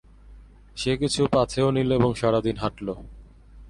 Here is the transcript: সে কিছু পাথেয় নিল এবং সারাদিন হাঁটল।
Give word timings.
সে 0.77 0.91
কিছু 0.97 1.21
পাথেয় 1.31 1.69
নিল 1.71 1.89
এবং 1.93 2.11
সারাদিন 2.13 2.55
হাঁটল। 2.57 2.87